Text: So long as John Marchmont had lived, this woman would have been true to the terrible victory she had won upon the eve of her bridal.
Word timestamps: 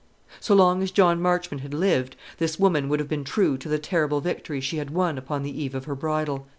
So 0.39 0.55
long 0.55 0.81
as 0.81 0.89
John 0.89 1.21
Marchmont 1.21 1.61
had 1.61 1.75
lived, 1.75 2.15
this 2.39 2.57
woman 2.57 2.89
would 2.89 2.99
have 2.99 3.07
been 3.07 3.23
true 3.23 3.55
to 3.59 3.69
the 3.69 3.77
terrible 3.77 4.19
victory 4.19 4.59
she 4.59 4.77
had 4.77 4.89
won 4.89 5.15
upon 5.15 5.43
the 5.43 5.61
eve 5.61 5.75
of 5.75 5.85
her 5.85 5.93
bridal. 5.93 6.47